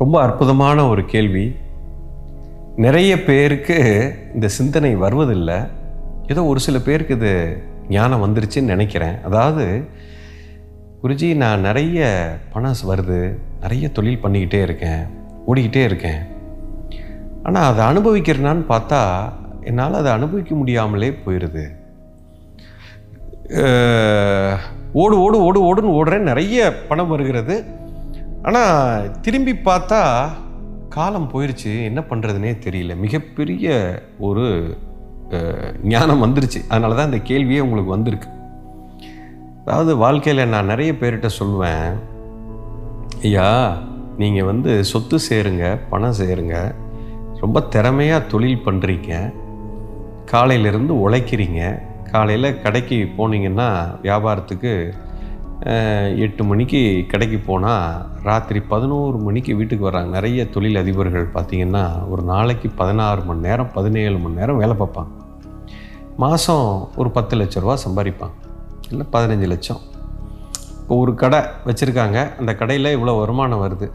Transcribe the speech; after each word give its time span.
ரொம்ப 0.00 0.16
அற்புதமான 0.24 0.78
ஒரு 0.88 1.02
கேள்வி. 1.12 1.46
நிறைய 2.84 3.12
பேருக்கு 3.28 3.78
இந்த 4.34 4.46
சிந்தனை 4.56 4.90
வருவதில்லை. 5.04 5.56
ஏதோ 6.32 6.42
ஒரு 6.50 6.60
சில 6.66 6.78
பேருக்கு 6.86 7.14
இது 7.18 7.32
ஞானம் 7.88 8.22
வந்துருச்சுன்னு 8.24 8.72
நினைக்கிறேன். 8.74 9.16
அதாவது 9.28 9.64
குருஜி 11.02 11.28
நான் 11.42 11.66
நிறைய 11.68 12.06
பணம் 12.52 12.82
வருது 12.90 13.18
நிறைய 13.62 13.88
தொழில் 13.96 14.22
பண்ணிக்கிட்டே 14.24 14.60
இருக்கேன் 14.66 15.02
ஓடிக்கிட்டே 15.48 15.82
இருக்கேன். 15.88 16.20
ஆனால் 17.46 17.68
அதை 17.70 17.82
அனுபவிக்கிறனான்னு 17.90 18.64
பார்த்தா 18.72 19.02
என்னால் 19.70 20.00
அதை 20.00 20.12
அனுபவிக்க 20.18 20.52
முடியாமலே 20.54 21.10
போயிடுது 21.24 21.64
ஓடு 25.02 25.16
ஓடு 25.24 25.38
ஓடு 25.46 25.60
ஓடுன்னு 25.68 25.96
ஓடுறேன் 25.98 26.28
நிறைய 26.30 26.58
பணம் 26.88 27.12
வருகிறது. 27.14 27.56
ஆனால் 28.46 29.10
திரும்பி 29.24 29.52
பார்த்தா 29.68 30.00
காலம் 30.96 31.30
போயிடுச்சு 31.32 31.72
என்ன 31.88 32.00
பண்ணுறதுனே 32.10 32.52
தெரியல. 32.66 32.92
மிகப்பெரிய 33.04 33.66
ஒரு 34.28 34.46
ஞானம் 35.92 36.22
வந்துருச்சு. 36.24 36.60
அதனால 36.68 36.96
தான் 36.98 37.10
இந்த 37.10 37.20
கேள்வியே 37.30 37.60
உங்களுக்கு 37.66 37.94
வந்திருக்கு. 37.96 38.28
அதாவது 39.64 39.92
வாழ்க்கையில் 40.04 40.50
நான் 40.52 40.70
நிறைய 40.72 40.92
பேர்கிட்ட 41.00 41.30
சொல்லுவேன். 41.40 41.90
ஐயா 43.22 43.48
நீங்கள் 44.22 44.48
வந்து 44.50 44.70
சொத்து 44.90 45.18
சேருங்க 45.28 45.64
பணம் 45.90 46.18
சேருங்க. 46.20 46.56
ரொம்ப 47.42 47.60
திறமையாக 47.74 48.28
தொழில் 48.32 48.64
பண்ணுறீங்க 48.66 49.12
காலையிலேருந்து 50.32 50.94
உழைக்கிறீங்க. 51.04 51.60
காலையில் 52.12 52.58
கடைக்கு 52.64 52.96
போனீங்கன்னா 53.18 53.68
வியாபாரத்துக்கு 54.06 54.72
எட்டு 56.24 56.44
மணிக்கு 56.44 57.04
கடைக்கு 57.08 57.38
போனால் 57.38 58.06
ராத்திரி 58.22 58.60
பதினோரு 58.60 59.16
மணிக்கு 59.16 59.56
வீட்டுக்கு 59.56 59.90
வர்றாங்க. 59.90 60.06
நிறைய 60.06 60.48
தொழில் 60.48 60.74
அதிபர்கள் 60.74 61.26
பார்த்திங்கன்னா 61.34 62.08
ஒரு 62.08 62.22
நாளைக்கு 62.22 62.68
பதினாறு 62.68 63.22
மணி 63.22 63.40
நேரம் 63.40 63.72
பதினேழு 63.72 64.18
மணி 64.18 64.34
நேரம் 64.34 64.56
வேலை 64.56 64.76
பார்ப்பாங்க. 64.80 65.12
மாதம் 66.16 66.88
ஒரு 66.96 67.10
பத்து 67.10 67.36
லட்ச 67.36 67.60
ரூபா 67.60 67.76
சம்பாதிப்பாங்க. 67.86 68.36
இல்லை 68.90 69.06
பதினஞ்சு 69.12 69.46
லட்சம். 69.46 69.76
இப்போ 70.80 70.96
ஒரு 70.96 71.14
கடை 71.14 71.40
வச்சுருக்காங்க. 71.66 72.38
அந்த 72.38 72.54
கடையில் 72.54 72.96
இவ்வளோ 72.98 73.18
வருமானம் 73.18 73.62
வருது. 73.64 73.90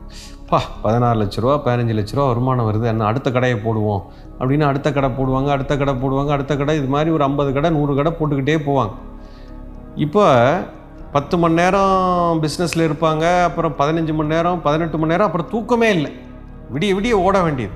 பா 0.48 0.62
பதினாறு 0.82 1.20
லட்ச 1.20 1.40
ரூபா 1.40 1.56
பதினஞ்சு 1.66 1.96
லட்ச 2.00 2.16
ரூபா 2.16 2.28
வருமானம் 2.28 2.68
வருது. 2.70 2.86
என்ன 2.86 3.06
அடுத்த 3.06 3.32
கடையை 3.32 3.60
போடுவோம். 3.60 4.02
அப்படின்னு 4.40 4.62
அடுத்த 4.62 4.92
கடை 4.92 5.10
போடுவாங்க 5.10 5.48
அடுத்த 5.48 5.78
கடை 5.78 5.94
போடுவாங்க 5.94 6.28
அடுத்த 6.28 6.56
கடை. 6.56 6.78
இது 6.78 6.88
மாதிரி 6.88 7.10
ஒரு 7.10 7.24
ஐம்பது 7.24 7.54
கடை 7.54 7.70
நூறு 7.70 7.96
கடை 7.96 8.12
போட்டுக்கிட்டே 8.12 8.58
போவாங்க. 8.70 8.92
இப்போ 9.96 10.26
பத்து 11.14 11.38
மணி 11.38 11.54
நேரம் 11.54 12.40
பிஸ்னஸில் 12.44 12.88
இருப்பாங்க 12.88 13.26
அப்புறம் 13.44 13.74
பதினஞ்சு 13.80 14.14
மணி 14.14 14.32
நேரம் 14.36 14.62
பதினெட்டு 14.62 14.98
மணி 14.98 15.12
நேரம் 15.12 15.28
அப்புறம் 15.28 15.50
தூக்கமே 15.50 15.90
இல்லை. 15.96 16.12
விடிய 16.74 16.92
விடிய 16.98 17.12
ஓட 17.26 17.42
வேண்டியது. 17.42 17.76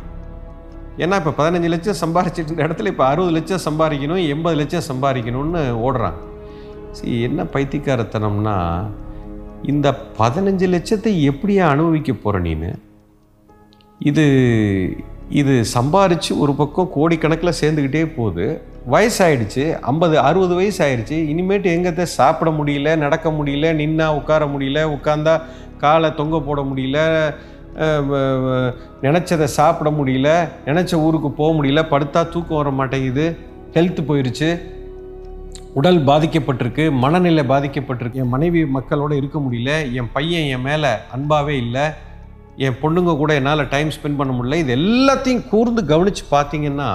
ஏன்னா 0.98 1.16
இப்போ 1.22 1.32
பதினஞ்சு 1.40 1.68
லட்சம் 1.74 2.00
சம்பாரிச்சிட்டு 2.04 2.52
இருந்த 2.52 2.68
இடத்துல 2.68 2.86
இப்போ 2.86 3.06
அறுபது 3.06 3.32
லட்சம் 3.32 3.66
சம்பாதிக்கணும் 3.68 4.28
எண்பது 4.28 4.56
லட்சம் 4.56 4.88
சம்பாதிக்கணும்னு 4.92 5.62
ஓடுறாங்க. 5.88 6.22
சரி 6.92 7.22
என்ன 7.22 7.44
பைத்தியக்காரத்தனம்னா 7.44 8.56
இந்த 9.64 9.88
பதினஞ்சு 10.20 10.66
லட்சத்தை 10.74 11.12
எப்படியா 11.32 11.64
அனுபவிக்க 11.74 12.14
போகிற 12.14 12.42
நீனு? 12.44 12.72
இது 14.00 14.26
இது 15.30 15.54
சம்பாரித்து 15.74 16.34
ஒரு 16.38 16.54
பக்கம் 16.54 16.92
கோடிக்கணக்கில் 16.96 17.60
சேர்ந்துக்கிட்டே 17.62 18.04
போகுது. 18.18 18.62
வயசாயிடுச்சு 18.92 19.64
ஐம்பது 19.80 20.20
அறுபது 20.20 20.56
வயசு 20.56 20.80
ஆயிடுச்சு 20.86 21.18
இனிமேட்டு 21.32 21.68
எங்கத்த 21.76 22.04
சாப்பிட 22.04 22.52
முடியல 22.52 22.98
நடக்க 22.98 23.30
முடியல 23.30 23.72
நின்னா 23.82 24.08
உட்கார 24.20 24.46
முடியல 24.46 24.82
உட்காந்தா 24.96 25.42
காலை 25.78 26.10
தொங்க 26.14 26.40
போட 26.40 26.62
முடியல 26.62 27.00
நினச்சதை 29.02 29.44
சாப்பிட 29.44 29.90
முடியல 29.90 30.30
நினச்ச 30.66 30.94
ஊருக்கு 30.94 31.32
போக 31.32 31.52
முடியல 31.58 31.82
படுத்தா 31.92 32.30
தூக்கம் 32.30 32.58
வர 32.58 32.70
மாட்டேங்குது 32.70 33.38
ஹெல்த் 33.74 34.02
போயிடுச்சு 34.08 34.50
உடல் 35.74 36.00
பாதிக்கப்பட்டிருக்கு 36.06 36.92
மனநிலை 36.92 37.44
பாதிக்கப்பட்டிருக்கு. 37.50 38.20
என் 38.22 38.34
மனைவி 38.36 38.64
மக்களோட 38.64 39.12
இருக்க 39.12 39.40
முடியல 39.40 39.94
என் 39.94 40.12
பையன் 40.14 40.48
என் 40.54 40.62
மேலே 40.62 40.92
அன்பாகவே 41.16 41.56
இல்லை 41.58 41.86
என் 42.56 42.78
பொண்ணுங்க 42.82 43.18
கூட 43.18 43.34
என்னால் 43.34 43.70
டைம் 43.70 43.88
ஸ்பெண்ட் 43.88 44.18
பண்ண 44.18 44.32
முடியல. 44.34 44.60
இது 44.64 44.76
எல்லாத்தையும் 44.76 45.50
கூர்ந்து 45.50 45.86
கவனித்து 45.86 46.24
பார்த்தீங்கன்னா 46.32 46.90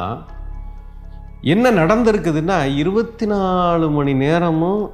என்ன 1.50 1.70
நடந்திருக்குதுன்னா 1.70 2.76
இருபத்தி 2.76 3.26
நாலு 3.26 3.90
மணி 3.90 4.12
நேரமும் 4.14 4.90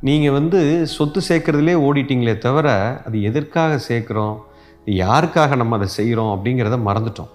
நீங்கள் 0.00 0.32
வந்து 0.32 0.86
சொத்து 0.86 1.20
சேர்க்குறதுலே 1.28 1.74
ஓடிட்டீங்களே 1.86 2.38
தவிர 2.38 2.68
அது 3.06 3.22
எதற்காக 3.22 3.78
சேர்க்குறோம்? 3.88 4.36
யாருக்காக 4.86 5.56
நம்ம 5.56 5.76
அதை 5.76 5.88
செய்கிறோம் 5.88 6.32
அப்படிங்கிறத 6.34 6.78
மறந்துட்டோம். 6.88 7.30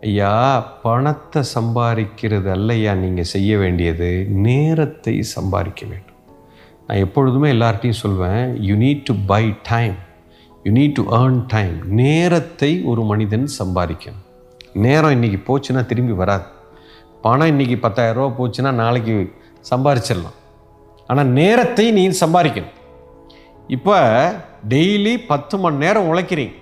ஐயா 0.00 0.60
பணத்தை 0.82 1.42
சம்பாதிக்கிறது 1.54 2.50
அல்லையா 2.56 2.94
நீங்கள் 2.94 3.30
செய்ய 3.34 3.56
வேண்டியது? 3.58 4.26
நேரத்தை 4.28 5.22
சம்பாதிக்க 5.22 5.86
வேண்டும். 5.86 6.20
நான் 6.86 7.02
எப்பொழுதுமே 7.06 7.52
எல்லார்ட்டையும் 7.52 8.02
சொல்வேன் 8.04 8.62
you 8.68 8.76
need 8.76 9.04
to 9.04 9.14
buy 9.26 9.54
time 9.62 9.98
you 10.64 10.72
need 10.72 10.96
to 11.00 11.04
earn 11.22 11.42
time 11.46 11.76
நேரத்தை 12.04 12.82
ஒரு 12.84 13.02
மனிதன் 13.02 13.50
சம்பாதிக்கணும். 13.58 14.24
நேரம் 14.72 15.22
இன்றைக்கி 15.22 15.40
போச்சுன்னா 15.50 15.86
திரும்பி 15.86 16.12
வராது. 16.12 16.58
பணம் 17.24 17.50
இன்றைக்கி 17.52 17.76
பத்தாயிரரூபா 17.84 18.28
போச்சுன்னா 18.36 18.70
நாளைக்கு 18.82 19.14
சம்பாரிச்சிடலாம். 19.70 20.36
ஆனால் 21.10 21.32
நேரத்தை 21.38 21.84
நீ 21.96 22.02
சம்பாதிக்கணும். 22.20 22.76
இப்போ 23.76 23.96
டெய்லி 24.72 25.12
பத்து 25.32 25.58
மணி 25.62 25.76
நேரம் 25.84 26.08
உழைக்கிறீங்க. 26.10 26.54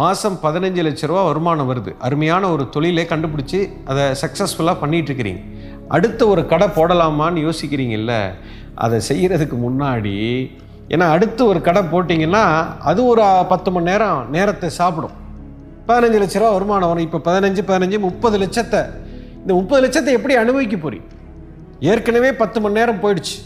மாதம் 0.00 0.36
பதினஞ்சு 0.44 0.82
லட்ச 0.86 1.10
ரூபா 1.10 1.22
வருமானம் 1.30 1.70
வருது. 1.72 1.90
அருமையான 2.06 2.50
ஒரு 2.54 2.66
தொழிலை 2.76 3.06
கண்டுபிடிச்சி 3.12 3.60
அதை 3.90 4.04
சக்ஸஸ்ஃபுல்லாக 4.22 4.80
பண்ணிகிட்ருக்கிறீங்க 4.82 5.42
அடுத்த 5.96 6.20
ஒரு 6.32 6.44
கடை 6.54 6.68
போடலாமான்னு 6.78 7.44
யோசிக்கிறீங்கல்ல 7.48 8.14
அதை 8.84 8.98
செய்கிறதுக்கு 9.10 9.58
முன்னாடி 9.66 10.16
ஏன்னா 10.94 11.06
அடுத்து 11.16 11.42
ஒரு 11.52 11.60
கடை 11.68 11.82
போட்டிங்கன்னா 11.92 12.46
அது 12.90 13.00
ஒரு 13.12 13.22
பத்து 13.52 13.70
மணி 13.74 13.90
நேரம் 13.92 14.18
நேரத்தை 14.36 14.70
சாப்பிடும். 14.80 15.16
பதினஞ்சு 15.88 16.18
லட்ச 16.22 16.36
ரூபா 16.40 16.56
வருமானம் 16.58 16.90
வரும். 16.92 17.06
இப்போ 17.08 17.20
பதினஞ்சு 17.30 17.62
பதினஞ்சு 17.70 17.98
முப்பது 18.08 18.36
லட்சத்தை 18.42 18.82
இந்த 19.42 19.54
முப்பது 19.54 19.86
லட்சத்தை 19.86 20.12
எப்படி 20.18 20.34
அனுபவிக்க 20.34 20.76
போறீ? 20.76 21.00
ஏற்கனவே 21.80 22.32
பத்து 22.32 22.60
மணி 22.60 22.74
நேரம் 22.74 23.02
போயிடுச்சு. 23.02 23.36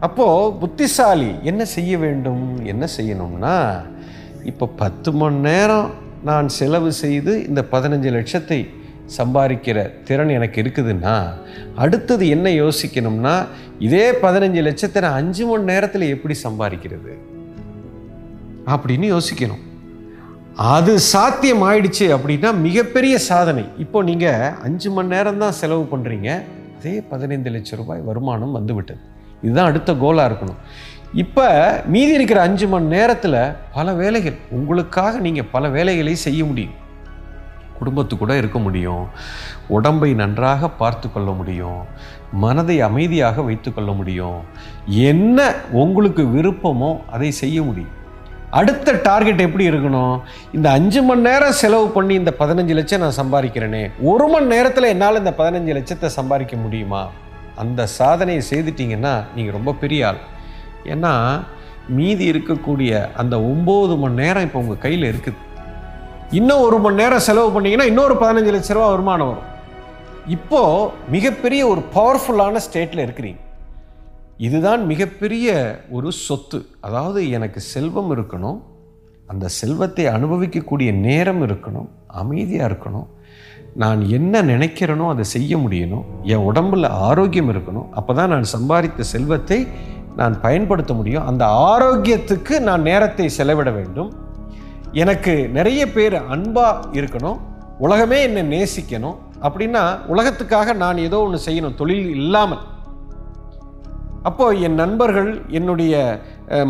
அப்போது 0.00 0.52
புத்திசாலி 0.58 1.34
என்ன 1.42 1.64
செய்ய 1.64 1.98
வேண்டும்? 1.98 2.64
என்ன 2.64 2.88
செய்யணும்னா 2.96 3.82
இப்போ 4.44 4.66
பத்து 4.66 5.12
மணி 5.12 5.34
நேரம் 5.34 5.90
நான் 6.24 6.48
செலவு 6.48 6.92
செய்து 6.92 7.46
இந்த 7.46 7.64
பதினஞ்சு 7.72 8.10
லட்சத்தை 8.16 8.68
சம்பாதிக்கிற 9.18 10.02
திறன் 10.04 10.28
எனக்கு 10.28 10.62
இருக்குதுன்னா 10.62 11.28
அடுத்தது 11.74 12.28
என்ன 12.28 12.48
யோசிக்கணும்னா 12.50 13.46
இதே 13.78 14.10
பதினஞ்சு 14.10 14.62
லட்சத்தை 14.68 15.00
நான் 15.00 15.12
அஞ்சு 15.12 15.46
மணி 15.46 15.62
நேரத்தில் 15.62 16.12
எப்படி 16.14 16.34
சம்பாதிக்கிறது? 16.42 17.12
அப்படின்னு 18.66 19.06
யோசிக்கணும். 19.14 19.64
அது 20.66 20.92
சாத்தியம் 20.98 21.60
ஆயிடுச்சு 21.66 22.06
அப்படின்னா 22.14 22.48
மிகப்பெரிய 22.62 23.18
சாதனை. 23.26 23.62
இப்போ 23.82 23.98
நீங்கள் 24.08 24.54
அஞ்சு 24.66 24.88
மணி 24.94 25.12
நேரம் 25.14 25.42
தான் 25.42 25.54
செலவு 25.58 25.84
பண்ணுறீங்க 25.90 26.28
அதே 26.78 26.94
பதினைந்து 27.10 27.50
லட்சம் 27.54 27.78
ரூபாய் 27.80 28.00
வருமானம் 28.08 28.56
வந்து 28.58 28.74
விட்டது. 28.74 29.00
இதுதான் 29.42 29.68
அடுத்த 29.70 29.92
கோலாக 29.92 30.28
இருக்கணும். 30.30 30.58
இப்போ 31.22 31.46
மீதி 31.94 32.12
இருக்கிற 32.18 32.40
அஞ்சு 32.46 32.68
மணி 32.68 32.88
நேரத்தில் 32.94 33.38
பல 33.76 33.92
வேலைகள். 33.92 34.36
உங்களுக்காக 34.58 35.20
நீங்கள் 35.26 35.48
பல 35.52 35.68
வேலைகளை 35.76 36.14
செய்ய 36.14 36.40
முடியும். 36.44 36.74
குடும்பத்து 37.78 38.16
கூட 38.16 38.36
இருக்க 38.36 38.58
முடியும். 38.58 39.04
உடம்பை 39.68 40.10
நன்றாக 40.14 40.68
பார்த்து 40.68 41.08
கொள்ள 41.12 41.30
முடியும். 41.30 41.80
மனதை 42.32 42.80
அமைதியாக 42.88 43.42
வைத்து 43.42 43.72
கொள்ள 43.74 43.92
முடியும். 43.92 44.40
என்ன 44.88 45.54
உங்களுக்கு 45.84 46.24
விருப்பமோ 46.36 46.90
அதை 47.16 47.30
செய்ய 47.42 47.62
முடியும். 47.62 47.94
அடுத்த 48.56 48.92
டார்கெட் 49.06 49.40
எப்படி 49.46 49.64
இருக்கணும்? 49.70 50.20
இந்த 50.56 50.70
அஞ்சு 50.70 51.00
மணி 51.02 51.20
நேரம் 51.20 51.56
செலவு 51.62 51.86
பண்ணி 51.96 52.14
இந்த 52.14 52.32
பதினஞ்சு 52.38 52.74
லட்சம் 52.78 53.02
நான் 53.04 53.18
சம்பாதிக்கிறேனே 53.18 53.82
ஒரு 54.10 54.26
மணி 54.28 54.46
நேரத்தில் 54.46 54.92
என்னால் 54.92 55.20
இந்த 55.22 55.32
பதினஞ்சு 55.40 55.72
லட்சத்தை 55.78 56.08
சம்பாதிக்க 56.16 56.56
முடியுமா? 56.56 57.02
அந்த 57.62 57.86
சாதனையை 57.86 58.42
செய்துட்டீங்கன்னா 58.50 59.24
நீங்கள் 59.34 59.56
ரொம்ப 59.58 59.72
பெரிய 59.72 60.06
ஆள். 60.08 60.20
ஏன்னா 60.92 61.12
மீதி 61.96 62.32
இருக்கக்கூடிய 62.32 62.92
அந்த 63.16 63.36
ஒம்பது 63.52 63.96
மணி 63.98 64.20
நேரம் 64.22 64.42
இப்போ 64.42 64.58
உங்கள் 64.58 64.82
கையில் 64.84 65.10
இருக்குது 65.12 65.44
இன்னும் 66.38 66.64
ஒரு 66.68 66.78
மணி 66.78 67.00
நேரம் 67.02 67.26
செலவு 67.28 67.52
பண்ணிங்கன்னா 67.54 67.90
இன்னொரு 67.92 68.14
பதினஞ்சு 68.14 68.54
லட்ச 68.54 68.72
ரூபா 68.78 68.88
வருமானம் 68.94 69.30
வரும். 69.32 69.46
இப்போது 70.26 70.90
மிகப்பெரிய 71.16 71.66
ஒரு 71.66 71.82
பவர்ஃபுல்லான 71.94 72.60
ஸ்டேட்டில் 72.68 73.04
இருக்கிறீங்க. 73.04 73.40
இதுதான் 74.46 74.82
மிகப்பெரிய 74.90 75.48
ஒரு 75.96 76.08
சொத்து. 76.26 76.58
அதாவது 76.86 77.20
எனக்கு 77.36 77.60
செல்வம் 77.74 78.10
இருக்கணும் 78.16 78.58
அந்த 79.30 79.46
செல்வத்தை 79.60 80.04
அனுபவிக்கக்கூடிய 80.16 80.90
நேரம் 81.06 81.42
இருக்கணும் 81.46 81.88
அமைதியாக 82.20 82.68
இருக்கணும். 82.70 83.08
நான் 83.82 84.00
என்ன 84.18 84.42
நினைக்கிறேனோ 84.52 85.06
அதை 85.14 85.24
செய்ய 85.34 85.52
முடியணும் 85.64 86.06
என் 86.32 86.46
உடம்புல 86.50 86.88
ஆரோக்கியம் 87.08 87.50
இருக்கணும் 87.54 87.88
அப்போ 87.98 88.14
தான் 88.18 88.32
நான் 88.34 88.52
சம்பாதித்த 88.54 89.06
செல்வத்தை 89.14 89.60
நான் 90.20 90.40
பயன்படுத்த 90.46 90.92
முடியும். 91.00 91.26
அந்த 91.30 91.44
ஆரோக்கியத்துக்கு 91.72 92.54
நான் 92.68 92.86
நேரத்தை 92.90 93.28
செலவிட 93.38 93.70
வேண்டும். 93.70 94.10
எனக்கு 95.02 95.34
நிறைய 95.58 95.82
பேர் 95.96 96.16
அன்பாக 96.34 96.88
இருக்கணும் 97.00 97.38
உலகமே 97.86 98.18
என்னை 98.28 98.42
நேசிக்கணும். 98.54 99.18
அப்படின்னா 99.46 99.82
உலகத்துக்காக 100.12 100.72
நான் 100.84 101.04
ஏதோ 101.08 101.18
ஒன்று 101.26 101.46
செய்யணும் 101.46 101.78
தொழில் 101.80 102.10
இல்லாமல். 102.18 102.64
அப்போ 104.28 104.46
என் 104.66 104.78
நண்பர்கள் 104.82 105.30
என்னுடைய 105.58 105.94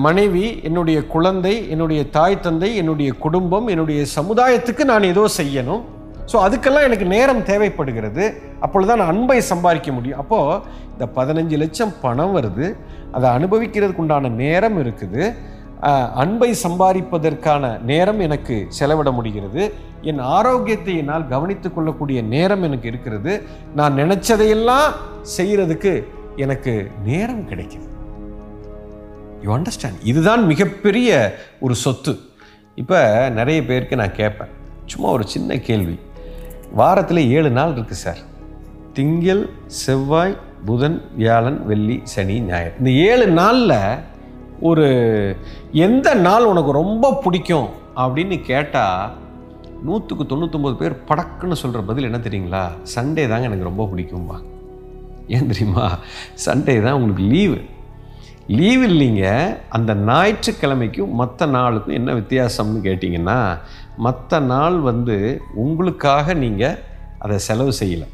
மனைவி 0.07 0.47
என்னுடைய 0.69 0.99
குழந்தை 1.15 1.55
என்னுடைய 1.75 2.01
தாய் 2.17 2.43
தந்தை 2.47 2.71
என்னுடைய 2.81 3.11
குடும்பம் 3.25 3.67
என்னுடைய 3.75 4.01
சமுதாயத்துக்கு 4.19 4.85
நான் 4.91 5.11
ஏதோ 5.13 5.25
செய்யணும். 5.41 5.83
ஸோ 6.31 6.37
அதுக்கெல்லாம் 6.47 6.87
எனக்கு 6.89 7.07
நேரம் 7.15 7.47
தேவைப்படுகிறது. 7.51 8.25
அப்பொழுதுதான் 8.65 9.01
நான் 9.03 9.13
அன்பை 9.15 9.39
சம்பாதிக்க 9.53 9.93
முடியும். 9.99 10.21
அப்போது 10.23 10.59
இந்த 10.95 11.07
பதினஞ்சு 11.19 11.57
லட்சம் 11.63 11.95
பணம் 12.05 12.35
வருது. 12.39 12.67
அதை 13.17 13.29
அனுபவிக்கிறதுக்கு 13.39 14.03
உண்டான 14.05 14.33
நேரம் 14.43 14.77
இருக்குது. 14.83 15.23
அன்பை 16.23 16.51
சம்பாதிப்பதற்கான 16.65 17.65
நேரம் 17.91 18.21
எனக்கு 18.27 18.57
செலவிட 18.79 19.11
முடிகிறது. 19.19 19.63
என் 20.11 20.23
ஆரோக்கியத்தை 20.37 20.95
என்னால் 21.03 21.31
கவனித்து 21.35 21.69
கொள்ளக்கூடிய 21.71 22.19
நேரம் 22.35 22.65
எனக்கு 22.69 22.87
இருக்கிறது. 22.93 23.33
நான் 23.81 23.99
நினச்சதையெல்லாம் 24.03 24.89
செய்கிறதுக்கு 25.37 25.93
எனக்கு 26.45 26.73
நேரம் 27.05 27.45
கிடைக்குது. 27.51 27.87
யூ 29.45 29.51
அண்டர்ஸ்டாண்ட் 29.57 30.01
இதுதான் 30.13 30.43
மிகப்பெரிய 30.47 31.09
ஒரு 31.61 31.75
சொத்து. 31.85 32.13
இப்போ 32.83 33.01
நிறைய 33.39 33.59
பேருக்கு 33.65 34.01
நான் 34.01 34.19
கேட்பேன். 34.21 34.53
சும்மா 34.85 35.09
ஒரு 35.11 35.25
சின்ன 35.35 35.59
கேள்வி. 35.69 35.97
வாரத்தில் 36.81 37.23
ஏழு 37.39 37.51
நாள் 37.59 37.75
இருக்குது 37.75 38.03
சார். 38.05 38.21
திங்கள் 38.93 39.43
செவ்வாய் 39.67 40.37
புதன் 40.65 40.99
வியாழன் 41.17 41.59
வெள்ளி 41.67 41.97
சனி 42.05 42.37
ஞாயிறு. 42.51 42.73
இந்த 42.79 42.91
ஏழு 43.09 43.27
நாளில் 43.41 43.79
ஒரு 44.61 44.87
எந்த 45.73 46.09
நாள் 46.27 46.51
உனக்கு 46.53 46.73
ரொம்ப 46.83 47.15
பிடிக்கும் 47.25 47.69
அப்படின்னு 47.97 48.37
கேட்டால் 48.51 49.13
நூற்றுக்கு 49.83 50.25
தொண்ணூற்றொம்பது 50.25 50.77
பேர் 50.83 51.03
படக்குன்னு 51.09 51.61
சொல்கிற 51.63 51.83
பதில் 51.91 52.09
என்ன 52.11 52.21
தெரியுங்களா? 52.29 52.65
சண்டே 52.95 53.25
தாங்க 53.33 53.49
எனக்கு 53.51 53.71
ரொம்ப 53.71 53.85
பிடிக்கும்பா 53.95 54.39
ஏன் 55.37 55.51
தெரியுமா? 55.51 55.87
சண்டே 56.47 56.77
தான் 56.85 56.97
உங்களுக்கு 56.99 57.25
லீவு 57.35 57.59
லீவ் 58.59 58.83
இல்லைங்க 58.91 59.25
அந்த 59.77 59.95
ஞாயிற்றுக்கிழமைக்கும் 60.11 61.11
மற்ற 61.21 61.47
நாளுக்கும் 61.57 61.97
என்ன 61.99 62.11
வித்தியாசம்னு 62.21 62.81
கேட்டிங்கன்னா 62.87 63.41
மற்ற 64.07 64.41
நாள் 64.53 64.79
வந்து 64.91 65.17
உங்களுக்காக 65.65 66.35
நீங்கள் 66.45 66.79
அதை 67.25 67.37
செலவு 67.49 67.73
செய்யலை. 67.81 68.09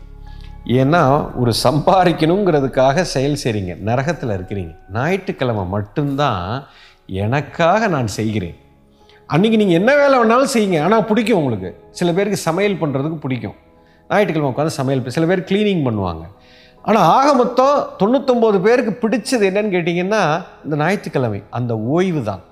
ஏன்னா 0.81 1.02
ஒரு 1.43 1.52
சம்பாதிக்கணுங்கிறதுக்காக 1.62 3.05
செயல் 3.14 3.40
செய்கிறீங்க 3.43 3.72
நரகத்தில் 3.88 4.34
இருக்கிறீங்க. 4.37 4.72
ஞாயிற்றுக்கிழமை 4.96 5.64
மட்டும்தான் 5.76 6.44
எனக்காக 7.25 7.88
நான் 7.94 8.11
செய்கிறேன். 8.19 8.56
அன்றைக்கி 9.34 9.56
நீங்கள் 9.62 9.78
என்ன 9.81 9.90
வேலை 10.00 10.16
வேணாலும் 10.20 10.55
செய்யுங்க 10.55 10.78
ஆனால் 10.87 11.05
பிடிக்கும் 11.11 11.40
உங்களுக்கு. 11.40 11.70
சில 11.99 12.08
பேருக்கு 12.16 12.46
சமையல் 12.49 12.81
பண்ணுறதுக்கு 12.82 13.19
பிடிக்கும். 13.26 13.56
ஞாயிற்றுக்கிழமை 14.11 14.50
உட்காந்து 14.52 14.78
சமையல் 14.81 15.05
சில 15.19 15.26
பேர் 15.31 15.49
க்ளீனிங் 15.50 15.84
பண்ணுவாங்க. 15.88 16.25
ஆனால் 16.89 17.07
ஆக 17.17 17.29
மொத்தம் 17.35 17.77
தொண்ணூத்தொம்பது 18.01 18.59
பேருக்கு 18.67 18.93
பிடிச்சது 19.03 19.45
என்னன்னு 19.51 19.75
கேட்டிங்கன்னா 19.75 20.23
இந்த 20.65 20.75
ஞாயிற்றுக்கிழமை 20.83 21.41
அந்த 21.59 21.73
ஓய்வு 21.95 22.23
தான் 22.31 22.43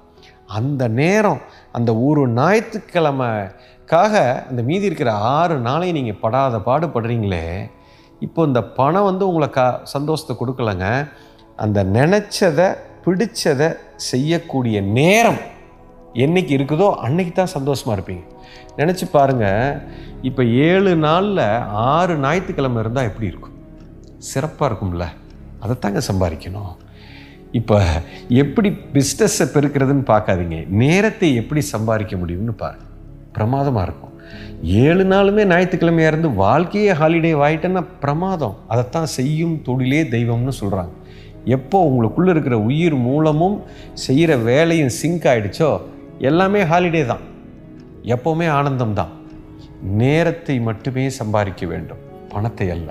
அந்த 0.58 0.82
நேரம் 1.00 1.40
அந்த 1.76 1.90
ஒரு 2.06 2.22
ஞாயிற்றுக்கிழமைக்காக 2.38 4.14
அந்த 4.50 4.60
மீதி 4.68 4.88
இருக்கிற 4.90 5.12
ஆறு 5.36 5.54
நாளையும் 5.68 5.98
நீங்கள் 5.98 6.20
படாத 6.24 6.58
பாடுபடுறீங்களே 6.68 7.44
இப்போ 8.26 8.40
இந்த 8.48 8.60
பணம் 8.78 9.08
வந்து 9.10 9.24
உங்களை 9.28 9.48
கா 9.58 9.66
சந்தோஷத்தை 9.94 10.34
கொடுக்கலங்க. 10.40 10.86
அந்த 11.62 11.78
நினச்சதை 11.96 12.68
பிடிச்சதை 13.04 13.68
செய்யக்கூடிய 14.10 14.76
நேரம் 14.98 15.40
என்னைக்கு 16.24 16.52
இருக்குதோ 16.58 16.88
அன்னைக்கு 17.06 17.32
தான் 17.32 17.54
சந்தோஷமாக 17.56 17.96
இருப்பீங்க. 17.96 18.24
நினச்சி 18.80 19.04
பாருங்கள் 19.16 19.80
இப்போ 20.28 20.42
ஏழு 20.68 20.92
நாளில் 21.06 21.46
ஆறு 21.92 22.14
ஞாயிற்றுக்கிழமை 22.24 22.80
இருந்தால் 22.82 23.08
எப்படி 23.10 23.30
இருக்கும்? 23.30 23.51
சிறப்பாக 24.30 24.68
இருக்கும்ல? 24.68 25.06
அதைத்தாங்க 25.64 26.00
சம்பாதிக்கணும் 26.10 26.72
இப்போ 27.58 27.78
எப்படி 28.42 28.68
பிஸ்னஸை 28.94 29.46
பெருக்கிறதுன்னு 29.54 30.04
பார்க்காதீங்க. 30.10 30.58
நேரத்தை 30.82 31.28
எப்படி 31.40 31.62
சம்பாதிக்க 31.74 32.16
முடியும்னு 32.20 32.54
பாருங்க. 32.62 32.86
பிரமாதமாக 33.36 33.86
இருக்கும். 33.86 34.14
ஏழு 34.84 35.04
நாளுமே 35.12 35.42
ஞாயிற்றுக்கிழமையாக 35.50 36.12
இருந்து 36.12 36.28
வாழ்க்கையே 36.44 36.92
ஹாலிடே 37.00 37.32
ஆகிட்டேன்னா 37.46 37.82
பிரமாதம். 38.02 38.56
அதைத்தான் 38.72 39.08
செய்யும் 39.16 39.56
தொழிலே 39.66 40.02
தெய்வம்னு 40.14 40.54
சொல்கிறாங்க 40.60 40.94
எப்போ 41.56 41.78
உங்களுக்குள்ளே 41.88 42.32
இருக்கிற 42.34 42.56
உயிர் 42.68 42.96
மூலமும் 43.08 43.56
செய்கிற 44.04 44.32
வேலையும் 44.48 44.92
சிங்க் 45.00 45.26
ஆகிடுச்சோ 45.32 45.70
எல்லாமே 46.30 46.60
ஹாலிடே 46.72 47.02
தான். 47.12 47.24
எப்போவுமே 48.14 48.46
ஆனந்தம் 48.58 48.96
தான் 49.00 49.12
நேரத்தை 50.02 50.56
மட்டுமே 50.68 51.04
சம்பாதிக்க 51.20 51.66
வேண்டும். 51.72 52.02
பணத்தை 52.32 52.68
அல்ல. 52.76 52.90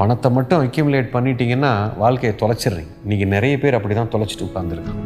பணத்தை 0.00 0.30
மட்டும் 0.36 0.62
அக்யூமுலேட் 0.66 1.14
பண்ணிட்டீங்கன்னா 1.16 1.72
வாழ்க்கையை 1.96 2.32
தொலைச்சிடுறீங்க. 2.42 2.92
இன்றைக்கி 3.06 3.26
நிறைய 3.34 3.54
பேர் 3.58 3.78
அப்படி 3.78 3.94
தான் 3.94 4.12
தொலைச்சிட்டு 4.14 4.46
உட்காந்துருக்காங்க 4.48 5.04